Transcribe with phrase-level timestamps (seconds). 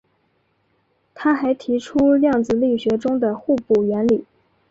[1.13, 4.25] 他还提出量子力学中的互补原理。